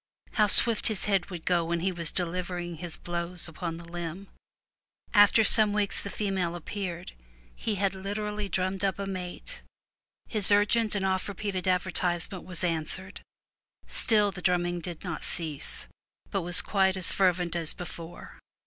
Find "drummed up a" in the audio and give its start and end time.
8.49-9.05